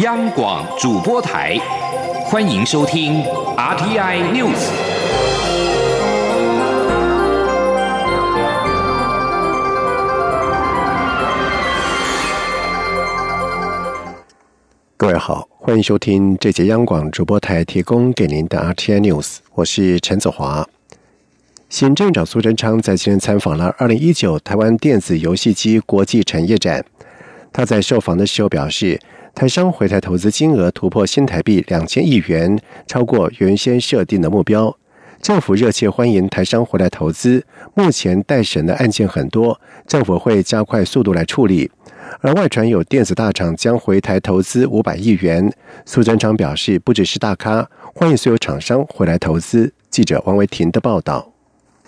[0.00, 1.56] 央广主播台，
[2.26, 3.22] 欢迎收听
[3.56, 4.68] RTI News。
[14.98, 20.68] 各位好，欢迎收听这节央广主播台提供给您的 RTI News，我是陈子华。
[21.70, 26.84] 行政长苏贞昌在今天参访了二零一九台湾电子游戏机国际产业展，
[27.50, 29.00] 他在受访的时候表示。
[29.36, 34.74] 台商回台投资金额突破新台币两千亿元，超过原先设定的目标。
[35.20, 37.44] 政府热切欢迎台商回来投资，
[37.74, 41.70] 目前待审的案件很多，政府会加快速度来处理。
[42.22, 45.52] 而外传有电子大厂将回台投资五百亿元，
[45.84, 49.74] 苏贞昌表示，不只是大咖，欢迎所有厂商回来投资。
[49.90, 51.35] 记者王维婷的报道。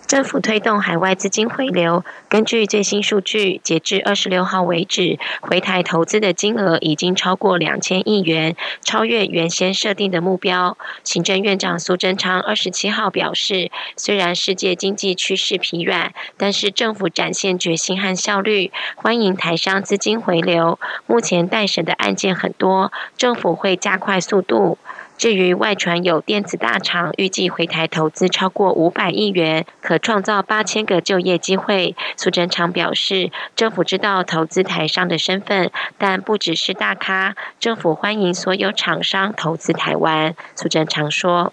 [0.09, 2.03] 政府推动海外资金回流。
[2.31, 10.79] 根据最新数据，截至二十六号为止，回台投资的金额已经超过两千亿元，超越原先设定的目标。
[11.05, 20.79] 行政院长苏贞昌二十七号表示，虽然世界经济趋势疲软，但是政府展现决心和效率，欢迎台商资金回流。
[21.07, 24.79] 目前待审的案件很多，政府会加快速度。
[25.19, 40.37] 至于外传有电子大厂预计回台投资超过五百亿元，可创造八千个就业机会，苏贞昌表示，政府知道投资台商的身份，但不只是大咖，政府欢迎所有厂商投资台湾。
[40.55, 41.53] 苏贞昌说：“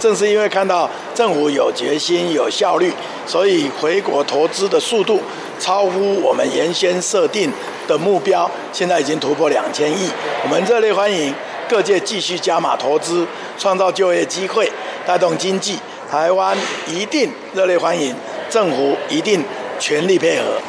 [0.00, 2.92] 正是因为看到政府有决心、有效率，
[3.24, 5.20] 所以回国投资的速度
[5.60, 7.52] 超乎我们原先设定
[7.86, 10.10] 的目标，现在已经突破两千亿，
[10.42, 11.32] 我们热烈欢迎。”
[11.72, 14.70] 各界继续加码投资，创造就业机会，
[15.06, 15.78] 带动经济。
[16.10, 16.54] 台湾
[16.86, 18.14] 一定热烈欢迎，
[18.50, 19.42] 政府一定
[19.80, 20.60] 全力配合。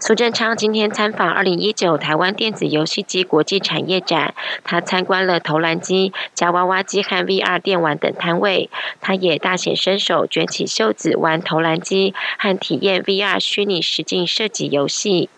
[0.00, 4.32] 苏贞昌今天参访二零一九台湾电子游戏机国际产业展，
[4.64, 8.70] 他参观了投篮机、夹娃娃机和 VR 电玩等摊位，
[9.02, 15.28] 他也大显身手，卷起袖子玩投篮机和体验 VR 虚拟实境射击游戏。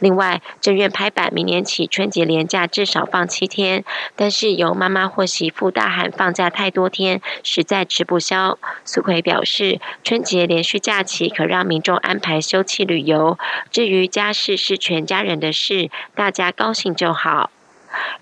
[0.00, 3.84] 另外，正院拍板，明年起春节连假至少放七天，
[4.16, 8.58] 但是由妈妈或媳妇大喊放假太多天，实在吃不消。
[8.84, 13.38] 苏奎表示，春节连续假期可让民众安排休憩旅游，
[13.70, 17.50] 至于家事是全家人的事，大家高兴就好。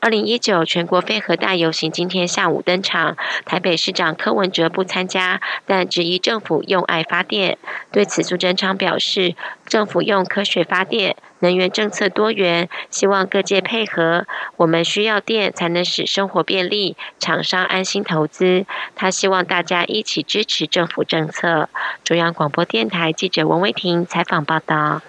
[0.01, 7.59] 二零一九全国飞核大游行今天下午登场，台北市长柯文哲不参加，但质疑政府用爱发电。
[7.91, 9.35] 对此，苏贞昌表示，
[9.67, 14.27] 政府用科学发电，能源政策多元，希望各界配合。
[14.57, 18.67] 我们需要电才能使生活便利，厂商安心投资。
[18.95, 21.69] 他希望大家一起支持政府政策。
[22.03, 25.03] 中央广播电台记者文威婷采访报道。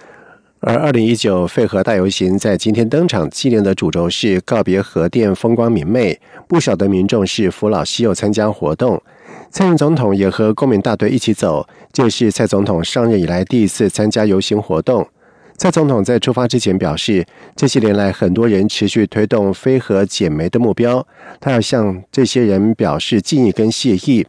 [0.65, 6.17] 而二零一九废核大游行在今天登场，纪念的主轴是告别核电，风光明媚。
[6.47, 9.01] 不少的民众是扶老携幼参加活动，
[9.51, 15.05] 蔡英总统也和公民大队一起走，这是蔡总统上任以来第一次参加游行活动。
[15.57, 17.25] 蔡总统在出发之前表示，
[17.57, 21.05] 这些年来很多人持续推动非核减煤的目标，
[21.41, 24.25] 他要向这些人表示敬意跟谢意。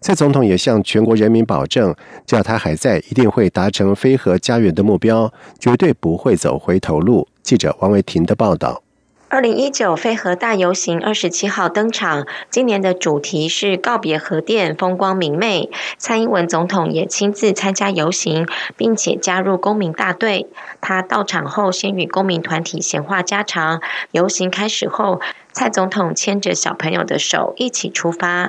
[0.00, 1.94] 蔡总统也向全国人民保证，
[2.26, 7.28] 只要他还在，一定会达成飞核家园的目标，绝对不会走回头路。
[7.42, 8.82] 记者王维婷的报道。
[9.30, 15.68] 二零一九飞核大游行二十七号登场，今年的主题是告别核电，风光明媚。
[15.98, 18.46] 蔡英文总统也亲自参加游行，
[18.78, 20.46] 并且加入公民大队。
[20.80, 23.82] 他到场后，先与公民团体闲话家常。
[24.12, 25.20] 游行开始后，
[25.52, 28.48] 蔡总统牵着小朋友的手一起出发。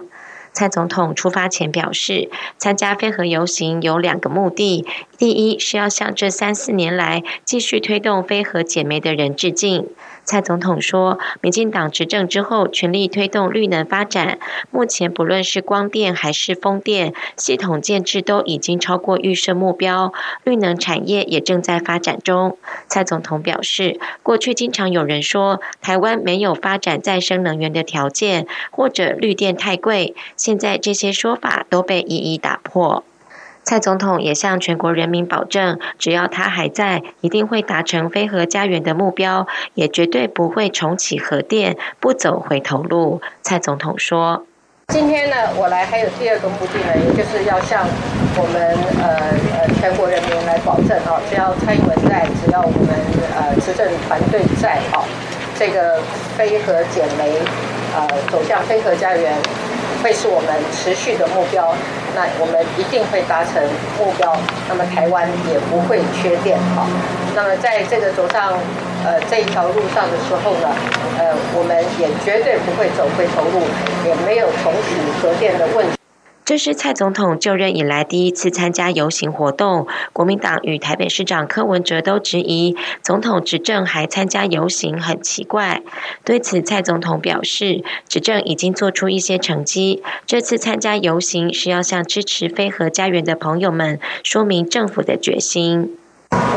[0.53, 4.85] 蔡总统出发前表示，参加飞核游行有两个目的：
[5.19, 9.85] 第一是要向这三四年来继续推动飞核减煤的人致敬。
[10.23, 14.39] 蔡总统说，民进党执政之后，全力推动绿能发展。
[14.71, 20.13] 目前不论是光电还是风电系统建制，都已经超过预设目标，
[20.45, 22.57] 绿能产业也正在发展中。
[22.87, 33.03] 蔡总统表示，过去经常有人说台湾没有发展再生能源的条件，或者绿电太贵，现在这些说法都被一一打破。
[33.63, 39.45] 蔡总统也向全国人民保证，只要他还在，一定会达成非核家园的目标，
[39.75, 43.21] 也绝对不会重启核电，不走回头路。
[43.43, 44.45] 蔡总统说
[44.89, 47.85] ：“今天呢，我来还有第二个目的呢，也就是要向
[48.37, 49.19] 我们呃
[49.53, 52.89] 呃全国人民来保证哦，只要蔡英文在，只要我们
[53.37, 55.05] 呃执政团队在哦，
[55.59, 56.01] 这个
[56.35, 57.37] 非核减煤
[57.93, 59.31] 呃走向非核家园。”
[60.01, 61.75] 会是我们持续的目标，
[62.15, 63.61] 那我们一定会达成
[63.97, 64.35] 目标。
[64.67, 66.87] 那么台湾也不会缺电，好。
[67.35, 68.53] 那么在这个走上
[69.05, 70.67] 呃这一条路上的时候呢，
[71.17, 73.61] 呃，我们也绝对不会走回头路，
[74.05, 75.98] 也没有重启核电的问题。
[76.49, 85.83] 这是蔡总统就任以来第一次参加游行活动，国民党与台北市长柯文哲都质疑总统执政还参加游行很奇怪。
[86.25, 95.98] 对此，蔡总统表示，执政已经做出一些成绩，这次参加游行是要向支持飞核家园的朋友们说明政府的决心。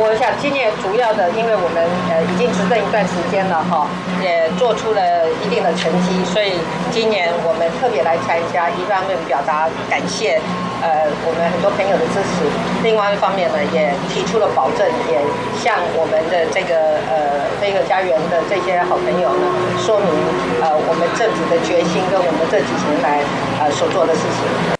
[0.04, 1.78] 我想今年主要的，因为我们
[2.10, 3.86] 呃已经执政一段时间了哈，
[4.20, 5.00] 也做出了
[5.40, 6.58] 一定的成绩，所以
[6.90, 10.36] 今年我们特别来参加，一方面表达感谢，
[10.82, 12.44] 呃我们很多朋友的支持，
[12.82, 15.22] 另外一方面呢也提出了保证，也
[15.56, 19.46] 向我们的这个呃飞鹤家园的这些好朋友呢
[19.78, 20.10] 说明
[20.60, 23.24] 呃我们政府的决心跟我们这几年来
[23.62, 24.76] 呃所做的事情。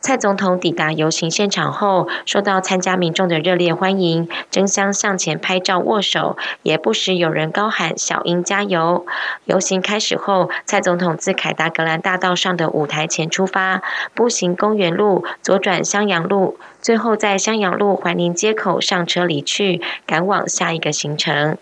[0.00, 9.04] 蔡总统抵达游行现场后，受到参加民众的热烈欢迎，争相向前拍照握手，也不时有人高喊“小英加油”。
[9.44, 13.82] 游行开始后，蔡总统自凯达格兰大道上的舞台前出发，
[14.14, 21.58] 步行公园路，左转襄阳路，最后在襄阳路怀宁街口上车离去，赶往下一个行程。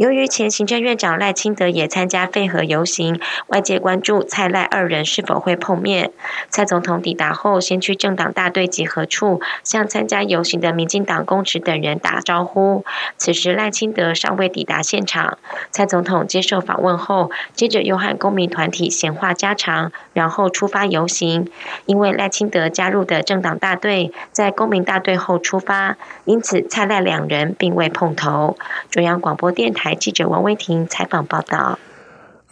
[0.00, 6.10] 由于前行政院长赖清德也参加废核游行，外界关注蔡赖二人是否会碰面。
[6.48, 12.82] 蔡总统抵达后，先去政党大队集合处，向参加游行的民进党公职等人打招呼。
[13.18, 15.36] 此时赖清德尚未抵达现场。
[15.70, 21.50] 蔡总统接受访问后，接着又和公民团体闲话家常，然后出发游行。
[21.84, 28.56] 因为赖清德加入的政党大队在公民大队后出发，因此蔡赖两人并未碰头。
[28.90, 29.89] 中央广播电台。
[29.94, 31.78] 记者王威婷采访报道。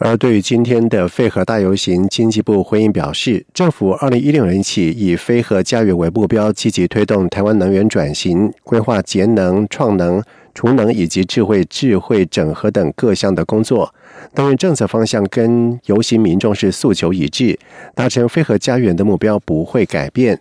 [0.01, 10.23] 而对于今天的废核大游行，经济部回应表示，政府二零一六年起以非核家园为目标，积极推动台湾能源转型，规划节能、创能、
[10.55, 13.93] 储能以及智慧智慧整合等各项的工作。
[14.33, 17.59] 当然，政策方向跟游行民众是诉求一致，
[17.93, 20.39] 达成非核家园的目标不会改变。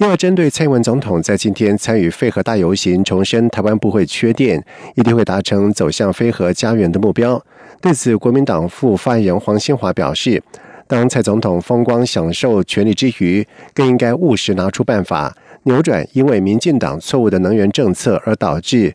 [0.00, 4.64] 另外，针对蔡英文总统在今天参与废核大游行，重申台湾不会缺电，
[4.94, 7.38] 一定会达成走向非核家园的目标。
[7.82, 10.42] 对此，国民党副发言人黄新华表示，
[10.86, 18.94] 当蔡总统风光享受权力之余，更应该务实拿出办法，扭转因为民进党错误的能源政策而导致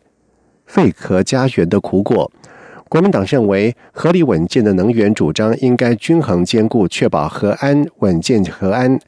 [0.66, 2.28] 废核家园的苦果。
[2.88, 8.98] 国民党认为，合理稳健的能源主张应该均衡兼顾，确保核安稳健核安。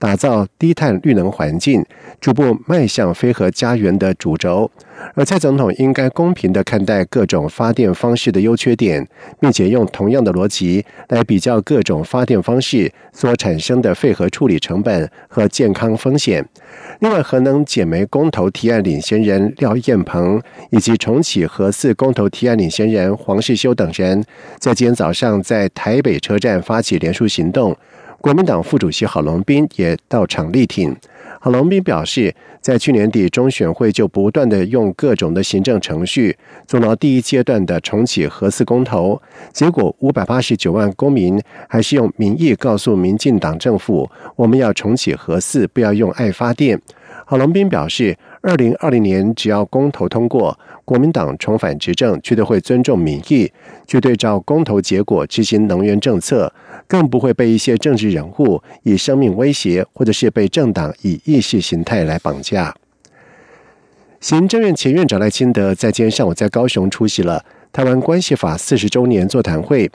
[0.00, 1.84] 打造低碳绿能环境，
[2.20, 4.68] 逐步迈向非核家园的主轴。
[5.14, 9.06] 而蔡总统应该公平的看待各种发电方式的优缺点，
[9.38, 16.44] 并且用同样的逻辑来比较各种发电方式所产生的废核处理成本和健康风险。
[17.00, 24.24] 另外，核能减煤公投提案领先人廖燕鹏以及重启核四公投提案领先人黄世修等人，
[24.58, 27.76] 在今天早上在台北车站发起联署行动。
[28.20, 30.94] 国民党副主席郝龙斌也到场力挺。
[31.40, 36.36] 郝龙斌表示，在去年底中选会就不断的用各种的行政程序
[36.66, 39.20] 做到第一阶段的重启核四公投，
[39.54, 46.78] 结果五百八十九万公民还是用民意告诉民进党政府，我们要重启核四，不要用爱发电。
[47.24, 50.58] 郝龙斌表示，二零二零年只要公投通过。
[50.84, 53.48] 国民党重返执政，绝对会尊重民意，
[53.86, 56.52] 绝对照公投结果执行能源政策，
[56.90, 62.74] 更不会被一些政治人物以生命威胁，或者是被政党以意识形态来绑架。
[64.18, 69.88] 行政院前院长赖清德在今天上午在高雄出席了台湾关系法四十周年座谈会。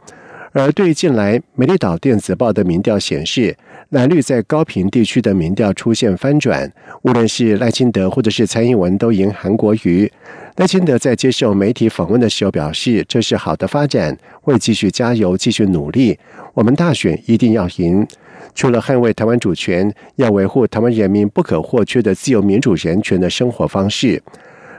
[0.54, 3.58] 而对近来美丽岛电子报的民调显示，
[3.96, 6.70] 蓝绿在高频地区的民调出现翻转，
[7.04, 10.12] 无论是赖清德或者是蔡英文都赢韩国瑜。
[10.58, 16.20] 赖清德在接受媒体访问的时候表示，这是好的发展，会继续加油，继续努力。
[16.54, 18.06] 我们大选一定要赢。
[18.54, 24.22] 除了捍卫台湾主权，要维护台湾人民不可或缺的自由民主人权的生活方式。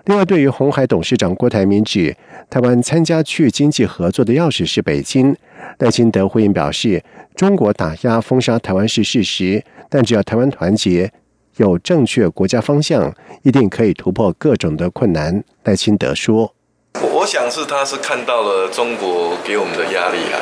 [0.06, 2.16] 另外，对于红海董事长郭台铭指
[2.48, 5.36] 台湾参加区域经济合作的钥匙是北京，
[5.78, 7.02] 赖清德回应表示，
[7.34, 11.12] 中国打压封杀台湾是事实，但只要台湾团结。
[11.56, 15.42] 有正确国家方向，一定可以突破各种的困难。
[15.64, 16.54] 赖清德说
[17.00, 20.38] ：“我想是他是看到了中国给我们的压力啊，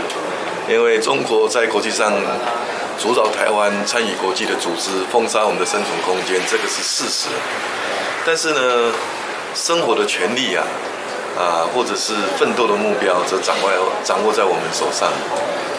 [0.69, 2.13] 因为中国在国际上
[2.99, 7.31] 主导台湾参与国际的组织，封杀我们的生存空间，这个是事实。
[8.27, 8.93] 但是呢，
[9.55, 10.67] 生活的权利啊，
[11.39, 13.71] 啊，或者是奋斗的目标，则掌握
[14.03, 15.09] 掌握在我们手上。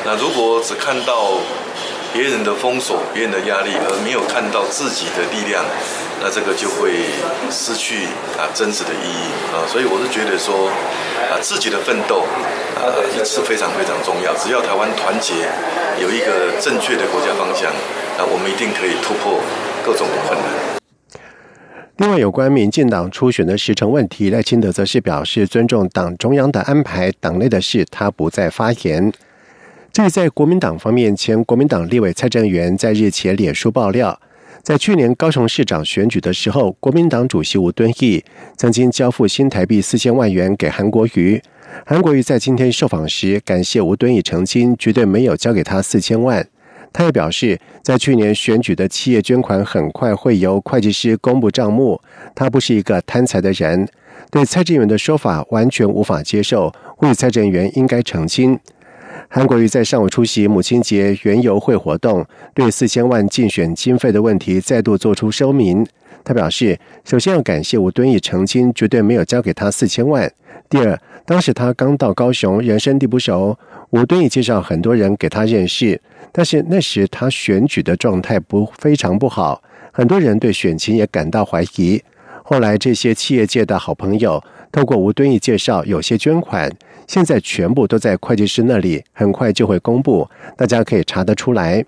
[0.05, 1.33] 那如果只看到
[2.13, 5.65] 别人的封锁、别人的压力，而没有看到自己的力量，
[6.21, 6.93] 那这个就会
[7.51, 8.05] 失去
[8.37, 9.67] 啊真实的意义啊。
[9.67, 10.69] 所以我是觉得说
[11.27, 12.23] 啊，自己的奋斗
[12.79, 14.33] 啊是非常非常重要。
[14.35, 15.33] 只要台湾团结，
[15.99, 17.73] 有一个正确的国家方向，
[18.17, 19.41] 那我们一定可以突破
[19.83, 20.74] 各种困难。
[21.97, 29.13] 另外，有关民进党初选的时程问题，赖清德则是表示尊重党中央的安排，党内的事他不再发言。
[29.93, 34.19] 至于在国民党方面，前国民党立委蔡正元在日前脸书爆料，
[34.61, 38.21] 在去年高雄市长选举的时候，国民党主席吴敦义
[38.57, 41.41] 曾经交付新台币四千万元给韩国瑜。
[41.85, 46.45] 韩国瑜在今天受访时，感谢吴敦义澄清，绝对没有交给他四千万。
[46.97, 51.99] 他也表示，在去年选举的企业捐款很快会由会计师公布账目，
[52.33, 53.85] 他不是一个贪财的人。
[54.31, 58.57] 对蔡正元的说法完全无法接受，为蔡正元应该澄清。
[59.27, 65.85] 韩国瑜在上午出席母亲节园游会活动，对四千万竞选经费的问题再度做出声明。
[66.23, 70.31] 他表示，首先要感谢吴敦义澄清，绝对没有交给他四千万。
[70.69, 73.57] 第二，当时他刚到高雄，人生地不熟，
[73.89, 75.99] 吴敦义介绍很多人给他认识，
[76.31, 82.01] 但是那时他选举的状态不非常不好，很多人对选情也感到怀疑。
[82.43, 86.71] 后来这些企业界的好朋友透过吴敦义介绍，有些捐款。
[87.07, 90.27] 现在全部都在会计师那里，很快就会公布，
[90.57, 91.83] 大家可以查得出来。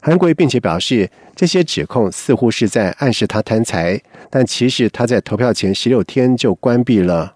[0.00, 4.00] 韩国并且表示，这些指控似乎是在暗示他贪财，
[4.30, 7.33] 但其实他在投票前十六天就关闭了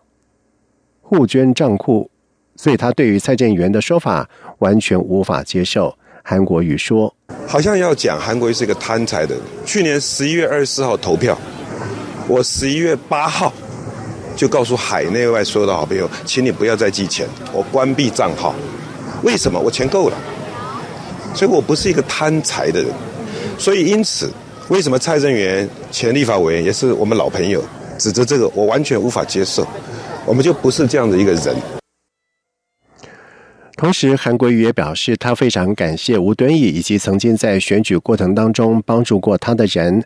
[1.08, 2.10] 互捐账户，
[2.54, 5.96] 所以他对于蔡正元的说法完全无法接受。
[6.22, 7.10] 韩国语说
[7.48, 9.34] ：“好像要讲韩国瑜是一个贪财的。
[9.64, 11.38] 去年十一月二十四号投票，
[12.28, 13.50] 我十一月八号。”
[14.36, 18.54] 就告诉海内外所有的好朋友，请你不要再寄钱，我关闭账号。
[19.22, 19.58] 为什么？
[19.58, 20.16] 我钱够了，
[21.34, 22.92] 所以我不是一个贪财的人。
[23.58, 24.30] 所以因此，
[24.68, 27.64] 为什么蔡正元前立法委员也是我们老朋友，
[27.98, 29.66] 指责这个，我完全无法接受。
[30.28, 31.56] 我们就不是这样的一个人。
[33.76, 40.04] 同时，韩国瑜也表示，他非常感谢吴敦义以及曾经在选举过程当中帮助过他的人。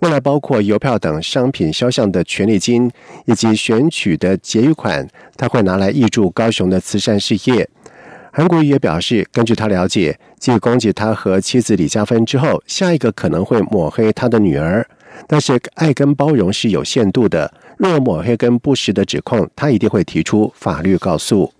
[0.00, 2.90] 未来包括邮票等商品销项的权利金，
[3.24, 7.68] 以及选取的结余款，他会拿来挹助高雄的慈善事业。
[8.32, 14.86] 韩国瑜也表示，根据他了解，继攻击他和妻子李嘉芬之后，下一个可能会抹黑他的女儿。
[15.26, 21.52] 但是爱跟包容是有限度的，若抹黑跟不实的指控，他一定会提出法律告诉。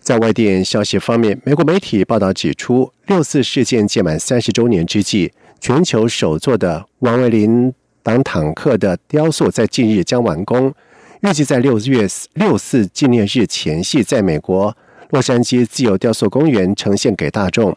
[0.00, 5.32] 在外电消息方面，美国媒体报道指出，六四事件届满三十周年之际。
[5.60, 7.72] 全球首座的王维林
[8.02, 10.74] 挡坦克的雕塑在近日将完工，
[11.20, 14.76] 预计在六月六四纪念日前夕，在美国
[15.10, 17.76] 洛杉矶自由雕塑公园呈现给大众。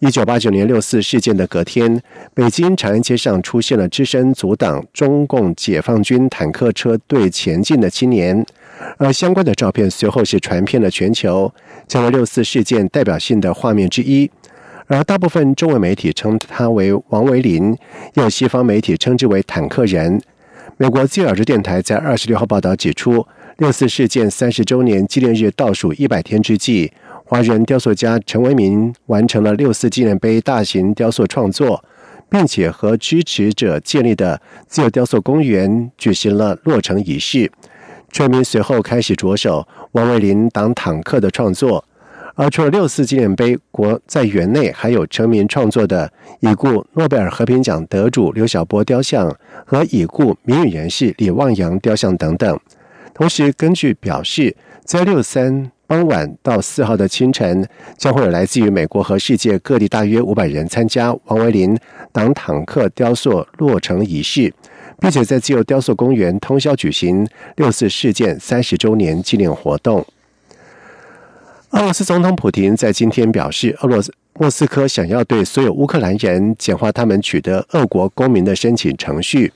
[0.00, 2.02] 一九八九年六四事件的隔天，
[2.34, 8.44] 北京长安街上出现了只身阻挡中共解放军坦克车队前进的青年，
[8.98, 11.50] 而相关的照片随后是传遍了全球，
[11.88, 14.30] 成为六四事件代表性的画面之一。
[14.86, 17.74] 而大部分中文媒体称他为王维林，
[18.14, 20.20] 有西方媒体称之为坦克人。
[20.76, 23.26] 美国自由耳电台在二十六号报道指出，
[23.58, 26.92] 六四事件三十周年纪念日倒数一百天之际，
[27.26, 31.82] 华人雕塑家陈为民完成了六四纪念碑大型雕塑创作，
[32.28, 37.50] 并且和支持者建立的自由雕塑公园举行了落成仪式。
[38.12, 41.84] 陈为民随后开始着手王维林挡坦克的创作。
[42.36, 52.60] 而除了六四纪念碑，国在园内还有陈明创作的已故诺贝尔和平奖得主刘晓波雕像和已故名誉人士李旺洋雕像等等。
[53.14, 57.64] 同时，根据表示，在六三傍晚到四号的清晨，
[57.96, 61.78] 将会有来自于美国和世界各地大约五百人参加王维林
[62.10, 64.52] 党坦克雕塑落成仪式，
[64.98, 67.24] 并且在自由雕塑公园通宵举行
[67.54, 70.04] 六四事件三十周年纪念活动。
[71.70, 79.52] 俄罗斯总统普京在今天表示，俄罗斯莫斯科想要对所有乌克兰人简化他们取得俄国公民的申请程序。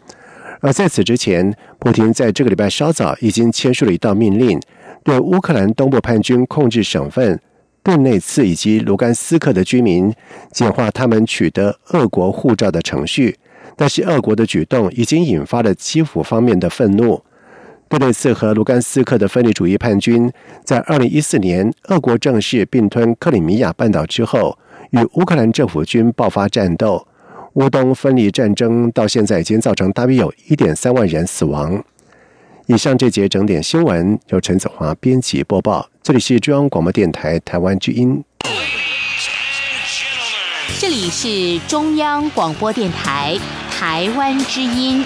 [0.61, 4.61] 而在此之前，普京在这个礼拜稍早已经签署了一道命令，
[5.09, 7.41] 对乌克兰东部叛军控制省份
[7.83, 10.13] 顿内茨以及卢甘斯克的居民
[10.53, 13.35] 简化他们取得俄国护照的程序。
[13.75, 17.23] 但是，俄国的举动已经引发了基辅方面的愤怒。
[17.89, 20.31] 顿内茨和卢甘斯克的分离主义叛军
[20.63, 24.59] 在二零一四年俄国正式并吞克里米亚半岛之后，
[24.91, 27.09] 与乌克兰政府军爆发战斗。
[27.55, 31.83] 乌东分离战争到现在已经造成大约有一点三万人死亡。
[32.71, 38.23] 以上这节整点新闻由陈子华编辑播报，这里是中央广播电台台湾之音。
[40.79, 43.39] 这里是中央广播电台
[43.71, 45.03] 台湾之音。